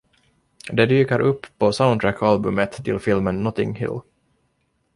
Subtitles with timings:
[0.71, 3.99] Det dyker upp på soundtrackalbumet till filmen Notting Hill.